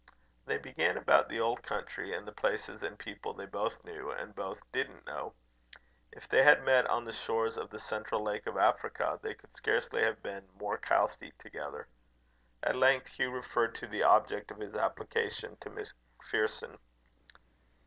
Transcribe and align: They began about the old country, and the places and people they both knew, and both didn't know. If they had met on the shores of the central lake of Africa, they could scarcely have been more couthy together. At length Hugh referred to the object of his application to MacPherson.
They 0.47 0.57
began 0.57 0.97
about 0.97 1.29
the 1.29 1.39
old 1.39 1.61
country, 1.61 2.11
and 2.15 2.27
the 2.27 2.31
places 2.31 2.81
and 2.81 2.97
people 2.97 3.35
they 3.35 3.45
both 3.45 3.83
knew, 3.85 4.09
and 4.09 4.33
both 4.33 4.57
didn't 4.71 5.05
know. 5.05 5.35
If 6.11 6.27
they 6.27 6.41
had 6.41 6.63
met 6.63 6.87
on 6.89 7.05
the 7.05 7.11
shores 7.11 7.55
of 7.55 7.69
the 7.69 7.77
central 7.77 8.23
lake 8.23 8.47
of 8.47 8.57
Africa, 8.57 9.19
they 9.21 9.35
could 9.35 9.55
scarcely 9.55 10.01
have 10.01 10.23
been 10.23 10.49
more 10.59 10.79
couthy 10.79 11.33
together. 11.37 11.87
At 12.63 12.77
length 12.77 13.09
Hugh 13.09 13.29
referred 13.29 13.75
to 13.75 13.85
the 13.85 14.01
object 14.01 14.49
of 14.49 14.57
his 14.57 14.73
application 14.73 15.55
to 15.57 15.69
MacPherson. 15.69 16.79